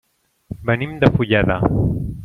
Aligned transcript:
Venim 0.69 0.97
de 1.05 1.13
Fulleda. 1.19 1.61